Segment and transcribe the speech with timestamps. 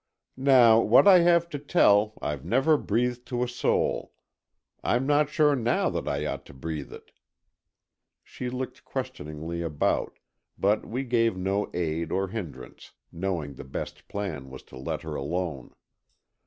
[0.35, 4.13] "Now, what I have to tell, I've never breathed to a soul.
[4.83, 7.11] I'm not sure now that I ought to breathe it."
[8.23, 10.17] She looked questioningly about,
[10.57, 15.13] but we gave no aid or hindrance, knowing the best plan was to let her
[15.13, 15.71] alone.